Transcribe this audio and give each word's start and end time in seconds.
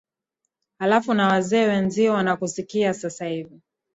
halafu 0.79 1.13
na 1.13 1.27
wazee 1.27 1.67
wenzio 1.67 2.13
wanakusikia 2.13 2.93
sasa 2.93 3.25
hivi 3.25 3.61